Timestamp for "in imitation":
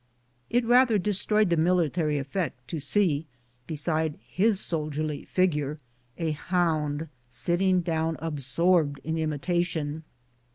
9.03-10.03